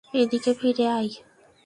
এদিকে 0.13 0.51
ফিরে 0.59 0.85
আয়! 0.95 1.11